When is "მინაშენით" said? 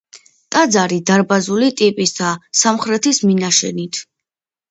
3.27-4.01